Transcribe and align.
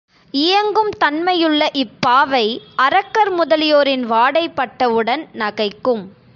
இயங்கும் 0.33 0.89
தன்மையுள்ள 0.97 1.69
இப் 1.73 1.97
பாவை 1.99 2.45
அரக்கர் 2.75 3.31
முதலியோரின் 3.31 4.05
வாடை 4.05 4.49
பட்டவுடன் 4.49 5.25
நகைக்கும். 5.33 6.03